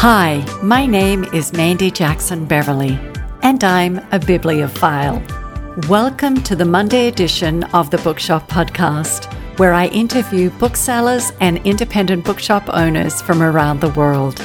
[0.00, 2.96] Hi, my name is Mandy Jackson Beverly,
[3.42, 5.20] and I'm a bibliophile.
[5.88, 9.24] Welcome to the Monday edition of the Bookshop Podcast,
[9.58, 14.36] where I interview booksellers and independent bookshop owners from around the world.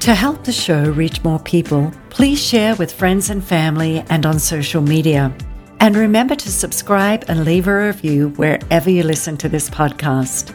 [0.00, 4.38] To help the show reach more people, please share with friends and family and on
[4.38, 5.34] social media.
[5.80, 10.54] And remember to subscribe and leave a review wherever you listen to this podcast.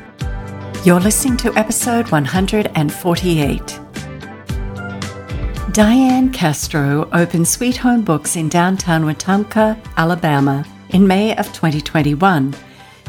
[0.85, 3.82] You're listening to episode 148.
[5.73, 12.53] Diane Castro opened Sweet Home Books in downtown Wetumpka, Alabama in May of 2021.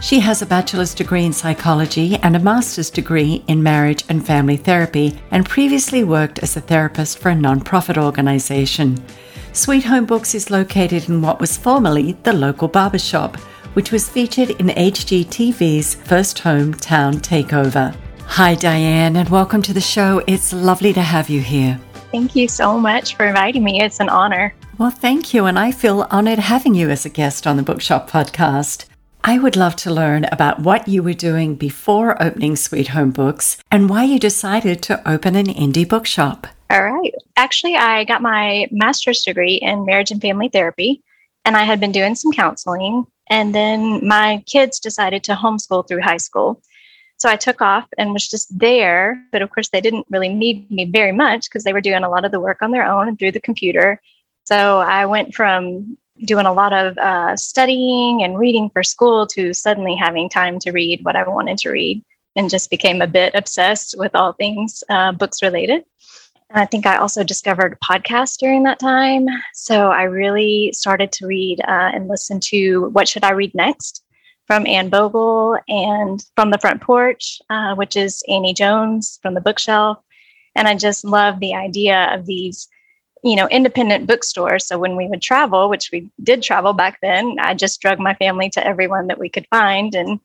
[0.00, 4.56] She has a bachelor's degree in psychology and a master's degree in marriage and family
[4.56, 8.96] therapy and previously worked as a therapist for a nonprofit organization.
[9.52, 13.36] Sweet Home Books is located in what was formerly the local barbershop
[13.74, 17.94] which was featured in HGTV's first hometown takeover.
[18.24, 20.22] Hi, Diane, and welcome to the show.
[20.26, 21.78] It's lovely to have you here.
[22.14, 23.82] Thank you so much for inviting me.
[23.82, 24.54] It's an honor.
[24.78, 28.08] Well, thank you, and I feel honored having you as a guest on the Bookshop
[28.08, 28.84] podcast.
[29.24, 33.56] I would love to learn about what you were doing before opening Sweet Home Books
[33.68, 36.46] and why you decided to open an indie bookshop.
[36.70, 37.12] All right.
[37.34, 41.02] Actually, I got my master's degree in marriage and family therapy,
[41.44, 46.02] and I had been doing some counseling and then my kids decided to homeschool through
[46.02, 46.60] high school.
[47.16, 49.22] So I took off and was just there.
[49.32, 52.10] But of course, they didn't really need me very much because they were doing a
[52.10, 54.00] lot of the work on their own through the computer.
[54.44, 59.52] So I went from doing a lot of uh, studying and reading for school to
[59.52, 62.04] suddenly having time to read what I wanted to read
[62.36, 65.84] and just became a bit obsessed with all things uh, books related.
[66.50, 69.26] And I think I also discovered podcasts during that time.
[69.54, 74.03] So I really started to read uh, and listen to What Should I Read Next
[74.46, 79.40] from Anne Bogel and From the Front Porch, uh, which is Annie Jones from the
[79.40, 79.98] bookshelf.
[80.54, 82.68] And I just love the idea of these,
[83.22, 84.66] you know, independent bookstores.
[84.66, 88.14] So when we would travel, which we did travel back then, I just drug my
[88.14, 90.20] family to everyone that we could find and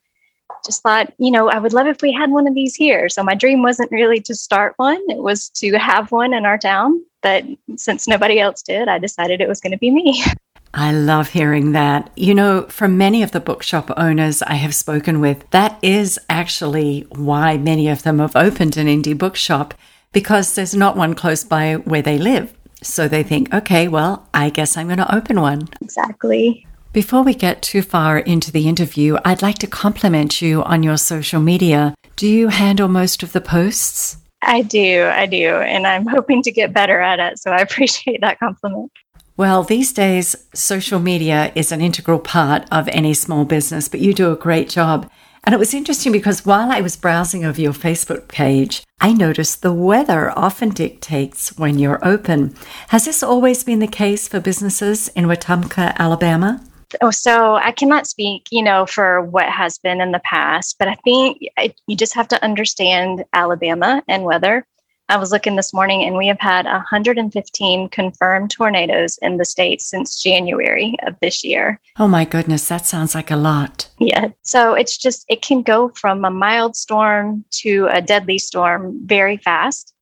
[0.65, 3.09] just thought, you know, I would love if we had one of these here.
[3.09, 6.57] So my dream wasn't really to start one, it was to have one in our
[6.57, 7.03] town.
[7.21, 7.45] But
[7.75, 10.23] since nobody else did, I decided it was going to be me.
[10.73, 12.11] I love hearing that.
[12.15, 17.07] You know, from many of the bookshop owners I have spoken with, that is actually
[17.09, 19.73] why many of them have opened an indie bookshop
[20.11, 22.53] because there's not one close by where they live.
[22.81, 25.67] So they think, okay, well, I guess I'm going to open one.
[25.81, 26.65] Exactly.
[26.93, 30.97] Before we get too far into the interview, I'd like to compliment you on your
[30.97, 31.93] social media.
[32.15, 34.17] Do you handle most of the posts?
[34.41, 37.39] I do, I do, and I'm hoping to get better at it.
[37.39, 38.91] So I appreciate that compliment.
[39.39, 44.13] Well, these days, social media is an integral part of any small business, but you
[44.13, 45.09] do a great job.
[45.45, 49.61] And it was interesting because while I was browsing over your Facebook page, I noticed
[49.61, 52.53] the weather often dictates when you're open.
[52.89, 56.61] Has this always been the case for businesses in Wetumpka, Alabama?
[57.01, 60.87] oh, so I cannot speak, you know, for what has been in the past, but
[60.87, 61.39] I think
[61.87, 64.65] you just have to understand Alabama and weather.
[65.09, 69.81] I was looking this morning and we have had 115 confirmed tornadoes in the state
[69.81, 71.81] since January of this year.
[71.97, 73.89] Oh my goodness, that sounds like a lot.
[73.97, 74.29] Yeah.
[74.43, 79.37] So it's just, it can go from a mild storm to a deadly storm very
[79.37, 79.95] fast.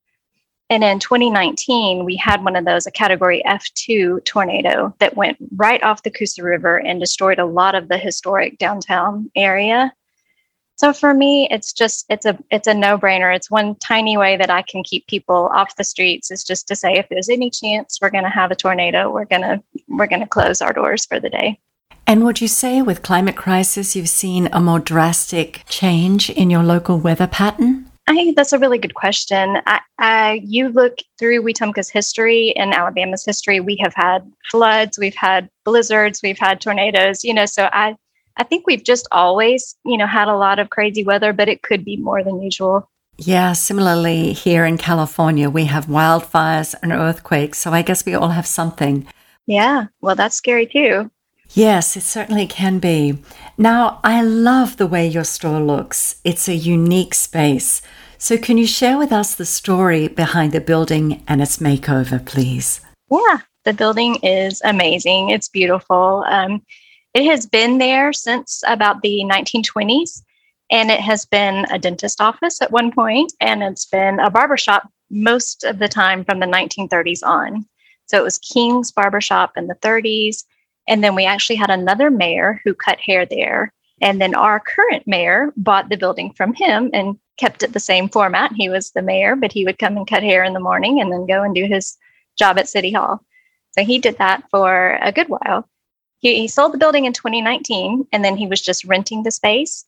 [0.70, 5.82] And in 2019, we had one of those, a category F2 tornado that went right
[5.82, 9.94] off the Coosa River and destroyed a lot of the historic downtown area.
[10.78, 13.36] So for me, it's just it's a it's a no-brainer.
[13.36, 16.76] It's one tiny way that I can keep people off the streets is just to
[16.76, 20.08] say if there's any chance we're going to have a tornado, we're going to we're
[20.08, 21.60] going to close our doors for the day.
[22.06, 26.64] And would you say with climate crisis you've seen a more drastic change in your
[26.64, 27.92] local weather pattern?
[28.10, 29.58] I think that's a really good question.
[29.66, 35.16] I, I, you look through Wetumpka's history and Alabama's history, we have had floods, we've
[35.16, 37.98] had blizzards, we've had tornadoes, you know, so I,
[38.38, 41.64] I think we've just always, you know, had a lot of crazy weather, but it
[41.64, 42.90] could be more than usual.
[43.18, 47.58] Yeah, similarly here in California, we have wildfires and earthquakes.
[47.58, 49.08] So I guess we all have something.
[49.48, 51.10] Yeah, well, that's scary too.
[51.54, 53.18] Yes, it certainly can be.
[53.58, 56.20] Now, I love the way your store looks.
[56.24, 57.82] It's a unique space.
[58.20, 62.82] So, can you share with us the story behind the building and its makeover, please?
[63.10, 65.30] Yeah, the building is amazing.
[65.30, 66.26] It's beautiful.
[66.28, 66.64] Um,
[67.18, 70.22] it has been there since about the 1920s,
[70.70, 74.90] and it has been a dentist office at one point, and it's been a barbershop
[75.10, 77.66] most of the time from the 1930s on.
[78.06, 80.44] So, it was King's Barbershop in the 30s
[80.88, 83.74] and then we actually had another mayor who cut hair there.
[84.02, 88.10] And then our current mayor bought the building from him and kept it the same
[88.10, 88.54] format.
[88.54, 91.12] He was the mayor, but he would come and cut hair in the morning and
[91.12, 91.98] then go and do his
[92.38, 93.24] job at City Hall.
[93.72, 95.68] So he did that for a good while.
[96.20, 99.86] He, he sold the building in 2019 and then he was just renting the space.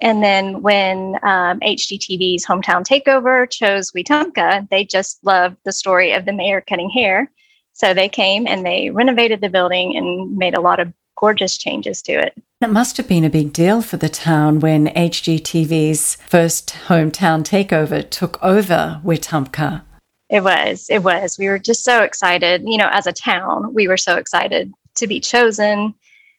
[0.00, 6.24] And then when um, HGTV's hometown takeover chose Wetumpka, they just loved the story of
[6.24, 7.30] the mayor cutting hair.
[7.72, 12.02] So they came and they renovated the building and made a lot of gorgeous changes
[12.02, 12.34] to it.
[12.60, 18.08] It must have been a big deal for the town when HGTV's first hometown takeover
[18.08, 19.82] took over Wetumpka.
[20.28, 20.86] It was.
[20.90, 21.38] It was.
[21.38, 22.62] We were just so excited.
[22.66, 25.94] You know, as a town, we were so excited to be chosen.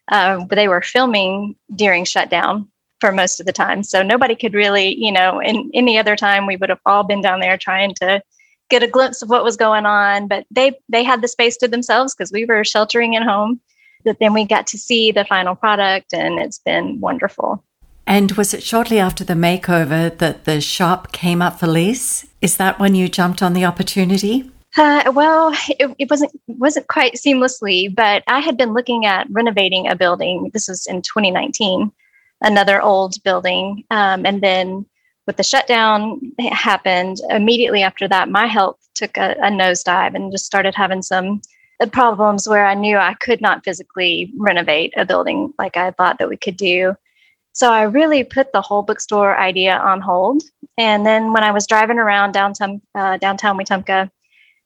[0.10, 2.68] Uh, but they were filming during shutdown
[3.00, 3.84] for most of the time.
[3.84, 7.22] So nobody could really, you know, in any other time, we would have all been
[7.22, 8.22] down there trying to
[8.70, 10.28] get a glimpse of what was going on.
[10.28, 13.60] But they they had the space to themselves because we were sheltering at home.
[14.06, 17.64] But then we got to see the final product, and it's been wonderful.
[18.06, 22.26] And was it shortly after the makeover that the shop came up for lease?
[22.42, 24.50] Is that when you jumped on the opportunity?
[24.76, 29.88] Uh, well, it, it, wasn't wasn't quite seamlessly, but I had been looking at renovating
[29.88, 30.50] a building.
[30.54, 31.92] This was in 2019,
[32.42, 34.86] another old building, um, and then
[35.28, 36.20] with the shutdown
[36.52, 38.30] happened immediately after that.
[38.30, 41.42] My health took a, a nosedive and just started having some
[41.92, 46.30] problems where I knew I could not physically renovate a building like I thought that
[46.30, 46.96] we could do.
[47.54, 50.44] So I really put the whole bookstore idea on hold.
[50.78, 54.10] And then when I was driving around downtown uh, downtown Wetumpka,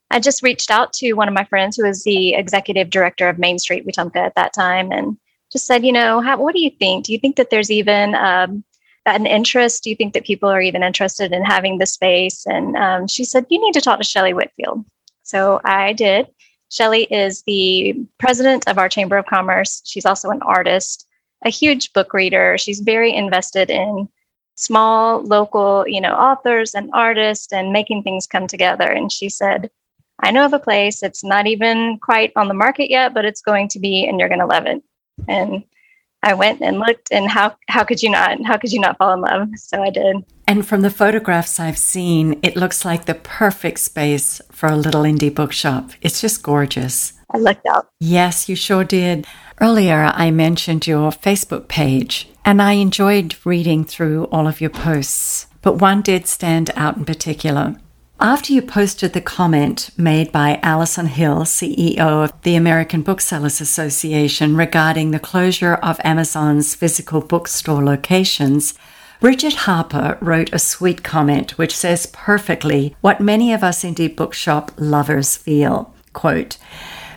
[0.09, 3.39] I just reached out to one of my friends who was the executive director of
[3.39, 5.17] Main Street Wetumpka at that time, and
[5.51, 7.05] just said, you know, how, what do you think?
[7.05, 8.63] Do you think that there's even um,
[9.05, 9.83] an interest?
[9.83, 12.45] Do you think that people are even interested in having the space?
[12.45, 14.85] And um, she said, you need to talk to Shelly Whitfield.
[15.23, 16.27] So I did.
[16.69, 19.81] Shelly is the president of our Chamber of Commerce.
[19.85, 21.07] She's also an artist
[21.45, 22.57] a huge book reader.
[22.57, 24.09] She's very invested in
[24.55, 28.89] small local, you know, authors and artists and making things come together.
[28.89, 29.69] And she said,
[30.21, 31.03] I know of a place.
[31.03, 34.29] It's not even quite on the market yet, but it's going to be, and you're
[34.29, 34.81] going to love it.
[35.27, 35.63] And
[36.23, 38.43] I went and looked, and how how could you not?
[38.43, 39.49] How could you not fall in love?
[39.55, 40.17] So I did.
[40.47, 45.03] And from the photographs I've seen, it looks like the perfect space for a little
[45.03, 45.91] indie bookshop.
[46.01, 47.13] It's just gorgeous.
[47.31, 47.89] I looked out.
[47.99, 49.27] Yes, you sure did.
[49.59, 55.47] Earlier, I mentioned your Facebook page, and I enjoyed reading through all of your posts,
[55.61, 57.75] but one did stand out in particular.
[58.19, 64.57] After you posted the comment made by Allison Hill, CEO of the American Booksellers Association,
[64.57, 68.73] regarding the closure of Amazon's physical bookstore locations,
[69.19, 74.71] Bridget Harper wrote a sweet comment which says perfectly what many of us indie bookshop
[74.77, 75.93] lovers feel.
[76.13, 76.57] Quote,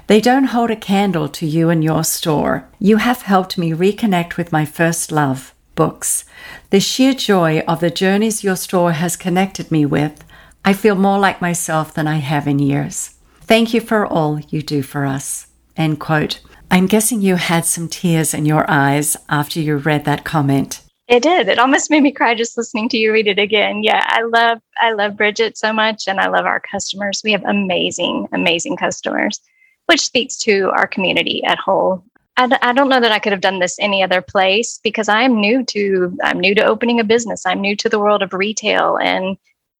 [0.06, 2.68] they don't hold a candle to you and your store.
[2.78, 6.26] You have helped me reconnect with my first love, books.
[6.68, 10.24] The sheer joy of the journeys your store has connected me with,
[10.64, 13.14] I feel more like myself than I have in years.
[13.40, 15.46] Thank you for all you do for us.
[15.76, 16.40] End quote.
[16.70, 20.82] I'm guessing you had some tears in your eyes after you read that comment.
[21.08, 21.48] It did.
[21.48, 23.82] It almost made me cry just listening to you read it again.
[23.82, 27.22] Yeah, I love I love Bridget so much and I love our customers.
[27.24, 29.40] We have amazing amazing customers
[29.86, 32.04] which speaks to our community at whole.
[32.36, 35.08] I d- I don't know that I could have done this any other place because
[35.08, 37.44] I am new to I'm new to opening a business.
[37.44, 39.36] I'm new to the world of retail and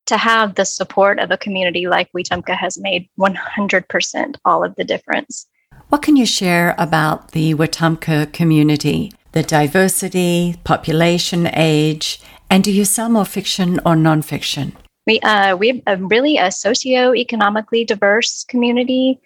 [0.06, 4.84] to have the support of a community like Wetumpka has made 100% all of the
[4.84, 5.46] difference.
[5.88, 12.84] What can you share about the Wetumpka community, the diversity, population, age, and do you
[12.84, 14.72] sell more fiction or nonfiction?
[15.06, 19.20] We uh, we have a really a socio-economically diverse community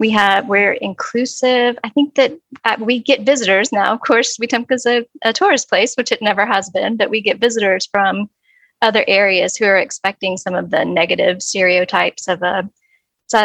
[0.00, 2.32] we have we're inclusive i think that
[2.64, 6.44] uh, we get visitors now of course wetumpka's a, a tourist place which it never
[6.44, 8.28] has been but we get visitors from
[8.82, 12.68] other areas who are expecting some of the negative stereotypes of a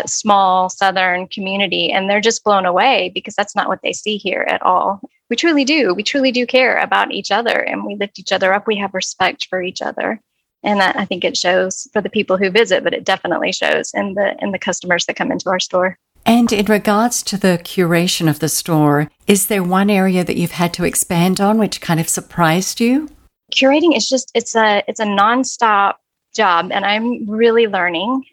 [0.07, 4.45] small southern community and they're just blown away because that's not what they see here
[4.49, 4.99] at all.
[5.29, 5.93] We truly do.
[5.93, 8.65] We truly do care about each other and we lift each other up.
[8.65, 10.19] We have respect for each other.
[10.63, 13.91] And that i think it shows for the people who visit but it definitely shows
[13.93, 15.99] in the in the customers that come into our store.
[16.25, 20.51] And in regards to the curation of the store, is there one area that you've
[20.51, 23.09] had to expand on which kind of surprised you?
[23.55, 25.95] Curating is just it's a it's a nonstop
[26.35, 28.23] job and I'm really learning.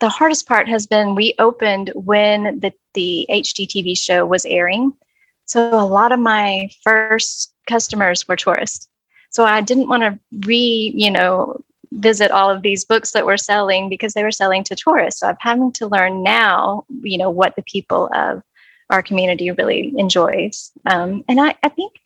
[0.00, 4.92] The hardest part has been we opened when the the HGTV show was airing.
[5.46, 8.88] So a lot of my first customers were tourists.
[9.30, 11.60] So I didn't want to re, you know,
[11.92, 15.20] visit all of these books that we're selling because they were selling to tourists.
[15.20, 18.42] So I'm having to learn now, you know, what the people of
[18.90, 20.70] our community really enjoys.
[20.86, 22.00] Um, and I, I think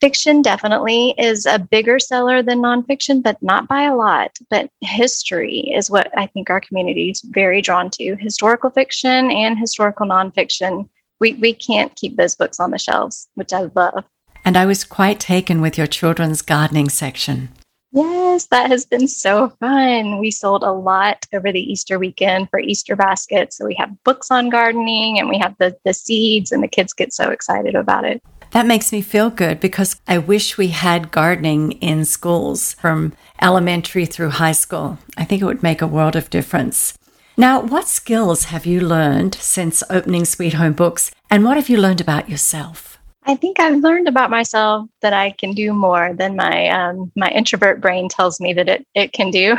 [0.00, 4.30] Fiction definitely is a bigger seller than nonfiction, but not by a lot.
[4.48, 9.58] But history is what I think our community is very drawn to historical fiction and
[9.58, 10.88] historical nonfiction.
[11.20, 14.04] We, we can't keep those books on the shelves, which I love.
[14.42, 17.50] And I was quite taken with your children's gardening section.
[17.92, 20.18] Yes, that has been so fun.
[20.18, 23.58] We sold a lot over the Easter weekend for Easter baskets.
[23.58, 26.94] So we have books on gardening and we have the, the seeds, and the kids
[26.94, 28.22] get so excited about it.
[28.50, 34.06] That makes me feel good because I wish we had gardening in schools from elementary
[34.06, 34.98] through high school.
[35.16, 36.98] I think it would make a world of difference.
[37.36, 41.78] Now, what skills have you learned since opening Sweet Home Books, and what have you
[41.78, 42.98] learned about yourself?
[43.24, 47.28] I think I've learned about myself that I can do more than my um, my
[47.28, 49.56] introvert brain tells me that it it can do.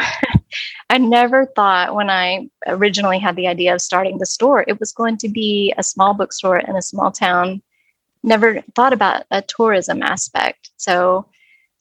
[0.89, 4.91] I never thought when I originally had the idea of starting the store, it was
[4.91, 7.61] going to be a small bookstore in a small town
[8.23, 10.71] never thought about a tourism aspect.
[10.77, 11.27] So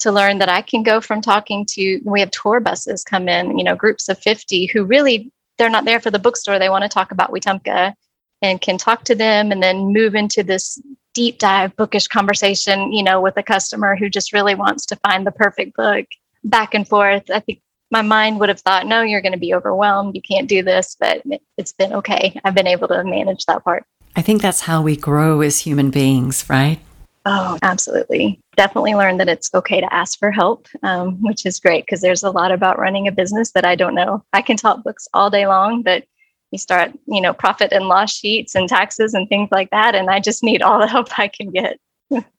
[0.01, 3.59] to learn that I can go from talking to we have tour buses come in,
[3.59, 6.59] you know, groups of 50 who really they're not there for the bookstore.
[6.59, 7.95] They want to talk about Wetumpka
[8.41, 10.81] and can talk to them and then move into this
[11.13, 15.27] deep dive bookish conversation, you know, with a customer who just really wants to find
[15.27, 16.07] the perfect book
[16.45, 17.31] back and forth.
[17.31, 20.15] I think my mind would have thought, no, you're going to be overwhelmed.
[20.15, 21.23] You can't do this, but
[21.59, 22.41] it's been okay.
[22.45, 23.85] I've been able to manage that part.
[24.21, 26.79] I think that's how we grow as human beings, right?
[27.25, 28.39] Oh, absolutely.
[28.55, 32.23] Definitely learned that it's okay to ask for help, um, which is great because there's
[32.23, 34.23] a lot about running a business that I don't know.
[34.35, 36.05] I can talk books all day long, but
[36.50, 39.95] you start, you know, profit and loss sheets and taxes and things like that.
[39.95, 41.81] And I just need all the help I can get.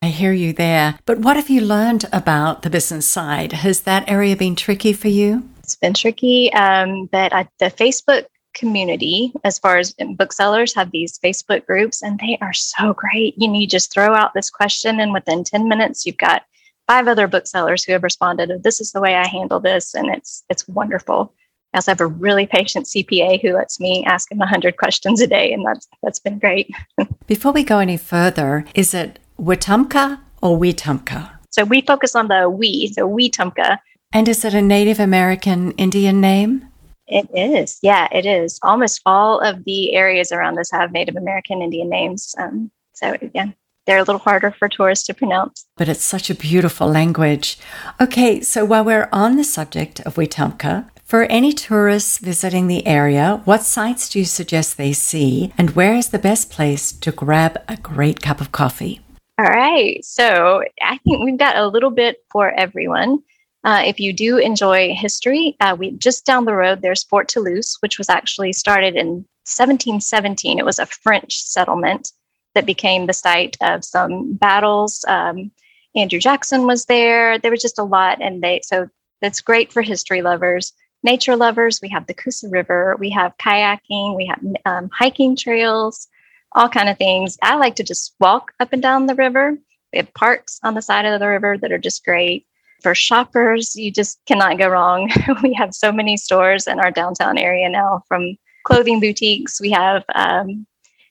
[0.03, 0.99] I hear you there.
[1.07, 3.53] But what have you learned about the business side?
[3.53, 5.49] Has that area been tricky for you?
[5.63, 11.19] It's been tricky, um, but I, the Facebook community as far as booksellers have these
[11.19, 13.33] Facebook groups and they are so great.
[13.37, 16.43] You know, you just throw out this question and within 10 minutes you've got
[16.87, 20.09] five other booksellers who have responded, oh, this is the way I handle this and
[20.09, 21.33] it's it's wonderful.
[21.73, 25.21] I also have a really patient CPA who lets me ask him a 100 questions
[25.21, 26.69] a day and that's that's been great.
[27.27, 31.29] Before we go any further, is it Wetumpka or Wetumpka?
[31.51, 33.79] So we focus on the we, so Wetumpka.
[34.13, 36.67] And is it a Native American Indian name?
[37.11, 37.77] It is.
[37.81, 38.57] Yeah, it is.
[38.63, 42.33] Almost all of the areas around us have Native American Indian names.
[42.37, 43.53] Um, so, again,
[43.85, 45.65] they're a little harder for tourists to pronounce.
[45.75, 47.59] But it's such a beautiful language.
[47.99, 53.41] Okay, so while we're on the subject of Wetumpka, for any tourists visiting the area,
[53.43, 57.61] what sites do you suggest they see, and where is the best place to grab
[57.67, 59.01] a great cup of coffee?
[59.37, 63.23] All right, so I think we've got a little bit for everyone.
[63.63, 67.77] Uh, if you do enjoy history, uh, we just down the road there's Fort Toulouse,
[67.81, 70.57] which was actually started in 1717.
[70.57, 72.11] It was a French settlement
[72.55, 75.05] that became the site of some battles.
[75.07, 75.51] Um,
[75.95, 77.37] Andrew Jackson was there.
[77.37, 78.89] There was just a lot, and they so
[79.21, 81.79] that's great for history lovers, nature lovers.
[81.81, 86.07] We have the Coosa River, we have kayaking, we have um, hiking trails,
[86.53, 87.37] all kind of things.
[87.43, 89.57] I like to just walk up and down the river.
[89.93, 92.47] We have parks on the side of the river that are just great
[92.81, 95.09] for shoppers, you just cannot go wrong.
[95.43, 99.59] we have so many stores in our downtown area now from clothing boutiques.
[99.59, 100.65] We have um,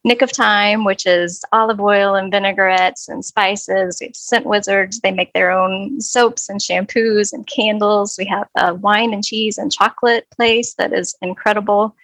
[0.05, 3.99] Nick of Time, which is olive oil and vinaigrettes and spices.
[4.01, 5.01] We have Scent Wizards.
[5.01, 8.17] They make their own soaps and shampoos and candles.
[8.19, 11.95] We have a wine and cheese and chocolate place that is incredible.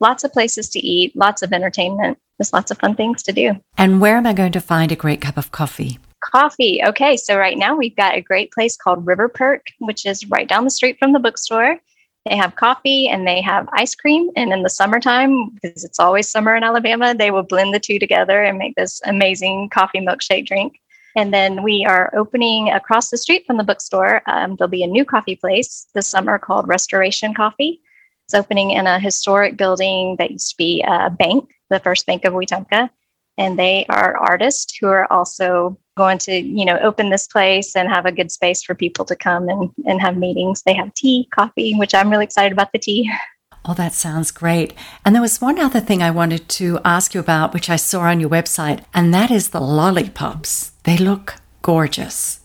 [0.00, 2.18] Lots of places to eat, lots of entertainment.
[2.38, 3.52] There's lots of fun things to do.
[3.78, 5.98] And where am I going to find a great cup of coffee?
[6.24, 6.82] Coffee.
[6.84, 10.48] Okay, so right now we've got a great place called River Perk, which is right
[10.48, 11.78] down the street from the bookstore.
[12.26, 14.30] They have coffee and they have ice cream.
[14.34, 17.98] And in the summertime, because it's always summer in Alabama, they will blend the two
[17.98, 20.80] together and make this amazing coffee milkshake drink.
[21.16, 24.22] And then we are opening across the street from the bookstore.
[24.26, 27.80] Um, there'll be a new coffee place this summer called Restoration Coffee.
[28.26, 32.24] It's opening in a historic building that used to be a bank, the first bank
[32.24, 32.88] of Wetumpka
[33.36, 37.88] and they are artists who are also going to you know open this place and
[37.88, 40.62] have a good space for people to come and, and have meetings.
[40.62, 43.10] They have tea coffee which i'm really excited about the tea.
[43.66, 44.74] Oh that sounds great.
[45.06, 48.00] And there was one other thing i wanted to ask you about which i saw
[48.02, 50.72] on your website and that is the lollipops.
[50.82, 52.40] They look gorgeous.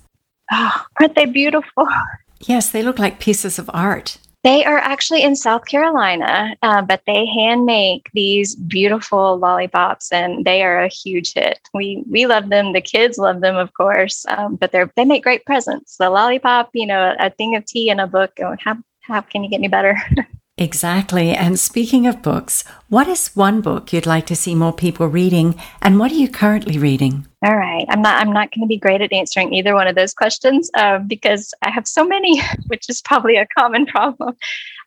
[0.51, 1.87] Oh aren't they beautiful?
[2.41, 7.01] Yes they look like pieces of art they are actually in South Carolina, uh, but
[7.05, 11.59] they hand make these beautiful lollipops, and they are a huge hit.
[11.73, 12.73] We we love them.
[12.73, 15.97] The kids love them, of course, um, but they're they make great presents.
[15.97, 18.39] The lollipop, you know, a thing of tea and a book.
[18.59, 19.97] How how can you get any better?
[20.59, 21.31] exactly.
[21.31, 25.59] And speaking of books, what is one book you'd like to see more people reading,
[25.81, 27.25] and what are you currently reading?
[27.43, 27.85] All right.
[27.89, 28.19] I'm not.
[28.19, 31.53] I'm not going to be great at answering either one of those questions uh, because
[31.61, 34.35] I have so many, which is probably a common problem.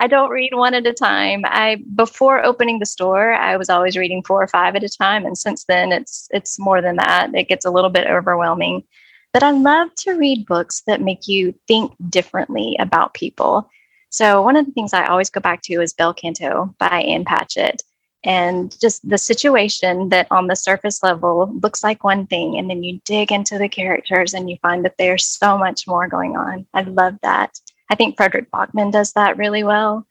[0.00, 1.42] I don't read one at a time.
[1.44, 5.24] I before opening the store, I was always reading four or five at a time,
[5.24, 7.34] and since then, it's it's more than that.
[7.34, 8.84] It gets a little bit overwhelming.
[9.32, 13.70] But I love to read books that make you think differently about people.
[14.12, 17.25] So one of the things I always go back to is Bel Canto by Ann
[17.25, 17.83] Patchett.
[18.25, 22.83] And just the situation that on the surface level looks like one thing and then
[22.83, 26.66] you dig into the characters and you find that there's so much more going on.
[26.75, 27.59] I love that.
[27.90, 30.07] I think Fredrik Backman does that really well.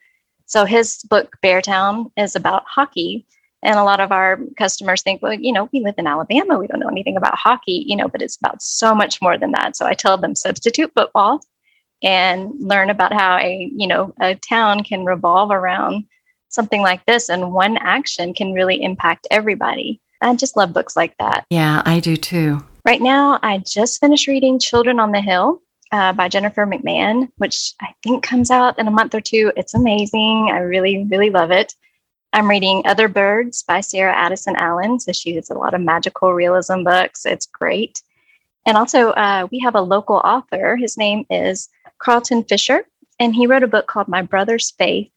[0.48, 3.28] So his book beartown is about hockey.
[3.62, 6.58] And a lot of our customers think well you know we live in alabama.
[6.58, 9.52] We don't know anything about hockey you know but it's about so much more than
[9.52, 9.78] that.
[9.78, 11.40] So i tell them substitute football
[12.04, 16.06] and learn about how a you know a town can revolve around
[16.50, 20.02] something like this and one action can really impact everybody.
[20.22, 21.46] I just love books like that.
[21.50, 22.64] Yeah, I do too.
[22.86, 27.74] Right now, I just finished reading Children on the Hill uh, by Jennifer McMahon, which
[27.82, 29.52] I think comes out in a month or two.
[29.56, 30.50] It's amazing.
[30.52, 31.74] I really, really love it.
[32.34, 35.00] I'm reading Other Birds by Sarah Addison Allen.
[35.00, 37.26] So she has a lot of magical realism books.
[37.26, 38.02] It's great.
[38.66, 40.76] And also, uh, we have a local author.
[40.76, 42.86] His name is Carlton Fisher,
[43.20, 45.12] and he wrote a book called My Brother's Faith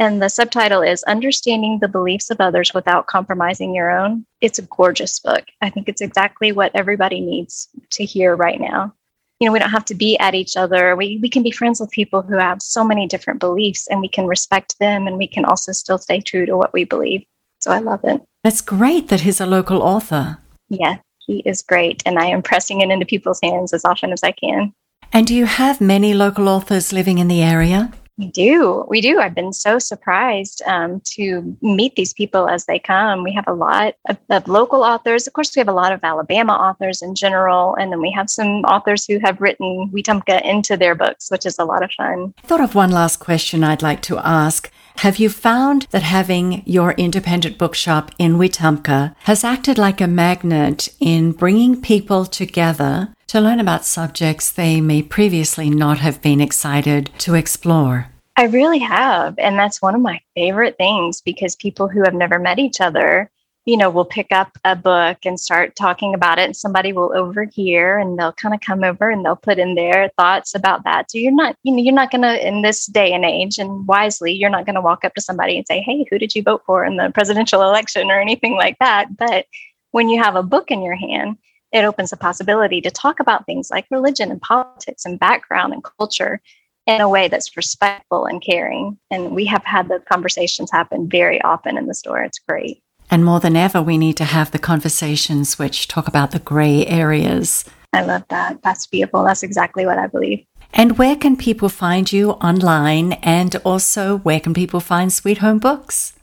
[0.00, 4.26] and the subtitle is Understanding the Beliefs of Others Without Compromising Your Own.
[4.40, 5.44] It's a gorgeous book.
[5.60, 8.92] I think it's exactly what everybody needs to hear right now.
[9.38, 10.96] You know, we don't have to be at each other.
[10.96, 14.08] We, we can be friends with people who have so many different beliefs and we
[14.08, 17.24] can respect them and we can also still stay true to what we believe.
[17.60, 18.20] So I love it.
[18.42, 20.38] That's great that he's a local author.
[20.68, 20.96] Yeah,
[21.26, 22.02] he is great.
[22.06, 24.72] And I am pressing it into people's hands as often as I can.
[25.12, 27.92] And do you have many local authors living in the area?
[28.16, 28.84] We do.
[28.88, 29.18] We do.
[29.18, 33.24] I've been so surprised um, to meet these people as they come.
[33.24, 35.26] We have a lot of, of, local authors.
[35.26, 37.74] Of course, we have a lot of Alabama authors in general.
[37.74, 41.58] And then we have some authors who have written Wetumpka into their books, which is
[41.58, 42.34] a lot of fun.
[42.44, 44.70] I thought of one last question I'd like to ask.
[44.98, 50.88] Have you found that having your independent bookshop in Wetumpka has acted like a magnet
[50.98, 57.10] in bringing people together to learn about subjects they may previously not have been excited
[57.18, 58.08] to explore?
[58.36, 59.38] I really have.
[59.38, 63.30] And that's one of my favorite things because people who have never met each other,
[63.66, 66.44] you know, we'll pick up a book and start talking about it.
[66.44, 70.10] And somebody will overhear and they'll kind of come over and they'll put in their
[70.18, 71.10] thoughts about that.
[71.10, 73.86] So you're not, you know, you're not going to, in this day and age and
[73.86, 76.42] wisely, you're not going to walk up to somebody and say, Hey, who did you
[76.42, 79.16] vote for in the presidential election or anything like that.
[79.16, 79.46] But
[79.92, 81.38] when you have a book in your hand,
[81.72, 85.82] it opens the possibility to talk about things like religion and politics and background and
[85.82, 86.40] culture
[86.86, 88.98] in a way that's respectful and caring.
[89.10, 92.22] And we have had those conversations happen very often in the store.
[92.22, 92.82] It's great.
[93.14, 96.84] And more than ever, we need to have the conversations which talk about the gray
[96.84, 97.64] areas.
[97.92, 98.60] I love that.
[98.64, 99.22] That's beautiful.
[99.22, 100.44] That's exactly what I believe.
[100.72, 103.12] And where can people find you online?
[103.22, 106.14] And also, where can people find Sweet Home Books?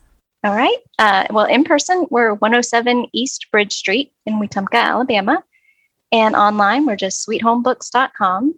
[0.44, 0.76] All right.
[1.00, 5.42] Uh, well, in person, we're 107 East Bridge Street in Wetumpka, Alabama.
[6.12, 8.54] And online, we're just sweethomebooks.com.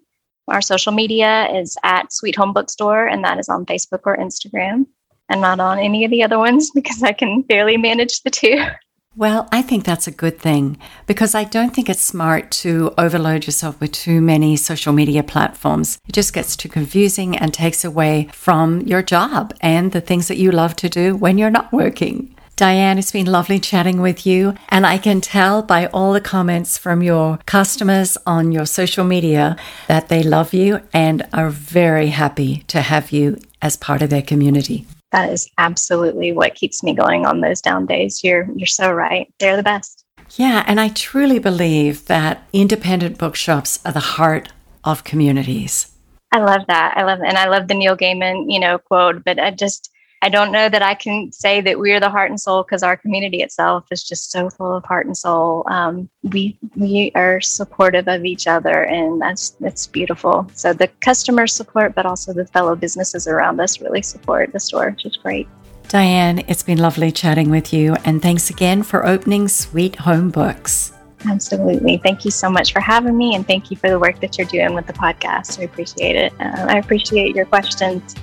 [0.48, 4.88] Our social media is at Sweet Home Bookstore, and that is on Facebook or Instagram.
[5.36, 8.63] Not on any of the other ones because I can barely manage the two.
[9.15, 13.46] Well, I think that's a good thing because I don't think it's smart to overload
[13.46, 16.00] yourself with too many social media platforms.
[16.08, 20.38] It just gets too confusing and takes away from your job and the things that
[20.38, 22.36] you love to do when you're not working.
[22.56, 24.56] Diane, it's been lovely chatting with you.
[24.69, 29.58] And I can tell by all the comments from your customers on your social media
[29.88, 34.22] that they love you and are very happy to have you as part of their
[34.24, 38.23] community that is absolutely what keeps me going on those down days.
[38.23, 39.32] You're you're so right.
[39.39, 40.04] They're the best.
[40.36, 44.52] Yeah, and I truly believe that independent bookshops are the heart
[44.84, 45.91] of communities.
[46.32, 46.95] I love that.
[46.97, 49.89] I love and I love the Neil Gaiman, you know, quote, but I just
[50.24, 52.96] I don't know that I can say that we're the heart and soul because our
[52.96, 55.66] community itself is just so full of heart and soul.
[55.68, 60.50] Um, we we are supportive of each other, and that's that's beautiful.
[60.54, 64.92] So the customer support, but also the fellow businesses around us really support the store,
[64.92, 65.46] which is great.
[65.90, 70.94] Diane, it's been lovely chatting with you, and thanks again for opening Sweet Home Books.
[71.26, 71.98] Absolutely.
[71.98, 74.48] Thank you so much for having me, and thank you for the work that you're
[74.48, 75.60] doing with the podcast.
[75.60, 76.32] I appreciate it.
[76.40, 78.16] Uh, I appreciate your questions.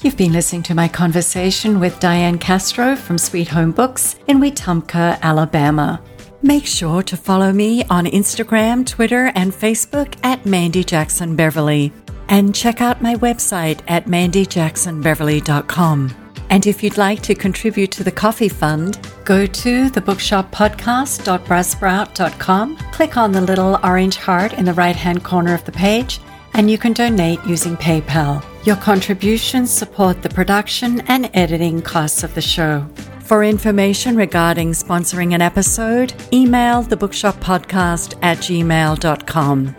[0.00, 5.20] You've been listening to my conversation with Diane Castro from Sweet Home Books in Wetumpka,
[5.22, 6.00] Alabama.
[6.40, 11.92] Make sure to follow me on Instagram, Twitter, and Facebook at Mandy Jackson Beverly.
[12.28, 16.32] And check out my website at mandyjacksonbeverly.com.
[16.48, 23.32] And if you'd like to contribute to the Coffee Fund, go to thebookshoppodcast.buzzsprout.com, click on
[23.32, 26.20] the little orange heart in the right hand corner of the page,
[26.54, 28.44] and you can donate using PayPal.
[28.68, 32.86] Your contributions support the production and editing costs of the show.
[33.20, 39.74] For information regarding sponsoring an episode, email thebookshoppodcast at gmail.com.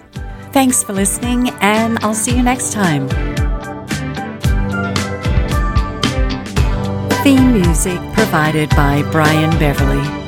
[0.52, 3.08] Thanks for listening, and I'll see you next time.
[7.24, 10.19] Theme music provided by Brian Beverly.